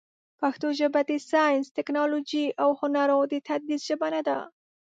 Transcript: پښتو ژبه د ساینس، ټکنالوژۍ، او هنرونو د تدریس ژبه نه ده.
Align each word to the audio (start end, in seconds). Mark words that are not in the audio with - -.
پښتو 0.39 0.67
ژبه 0.79 1.01
د 1.09 1.11
ساینس، 1.31 1.65
ټکنالوژۍ، 1.77 2.45
او 2.63 2.69
هنرونو 2.79 3.29
د 3.31 3.33
تدریس 3.47 3.81
ژبه 3.89 4.07
نه 4.15 4.21
ده. 4.27 4.37